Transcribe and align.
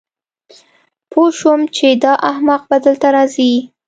پوه 1.11 1.29
شوم 1.39 1.61
چې 1.75 1.87
دا 2.03 2.13
احمق 2.29 2.61
به 2.69 2.77
دلته 2.85 3.07
راځي 3.15 3.53